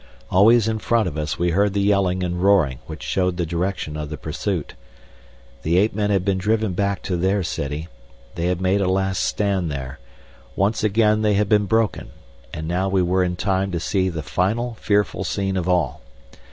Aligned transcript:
Always 0.31 0.67
in 0.67 0.79
front 0.79 1.07
of 1.07 1.15
us 1.15 1.37
we 1.37 1.51
heard 1.51 1.73
the 1.73 1.79
yelling 1.81 2.23
and 2.23 2.41
roaring 2.41 2.79
which 2.87 3.03
showed 3.03 3.37
the 3.37 3.45
direction 3.45 3.95
of 3.95 4.09
the 4.09 4.17
pursuit. 4.17 4.73
The 5.61 5.77
ape 5.77 5.93
men 5.93 6.09
had 6.09 6.25
been 6.25 6.39
driven 6.39 6.73
back 6.73 7.03
to 7.03 7.15
their 7.15 7.43
city, 7.43 7.87
they 8.33 8.47
had 8.47 8.59
made 8.61 8.81
a 8.81 8.89
last 8.89 9.21
stand 9.21 9.69
there, 9.69 9.99
once 10.55 10.83
again 10.83 11.21
they 11.21 11.35
had 11.35 11.47
been 11.49 11.67
broken, 11.67 12.09
and 12.51 12.67
now 12.67 12.89
we 12.89 13.03
were 13.03 13.23
in 13.23 13.35
time 13.35 13.71
to 13.73 13.79
see 13.79 14.09
the 14.09 14.23
final 14.23 14.73
fearful 14.79 15.23
scene 15.23 15.55
of 15.55 15.69
all. 15.69 16.01